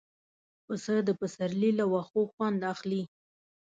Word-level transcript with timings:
پسه 0.65 0.95
د 1.07 1.09
پسرلي 1.19 1.71
له 1.79 1.85
واښو 1.91 2.21
خوند 2.33 2.59
اخلي. 2.73 3.01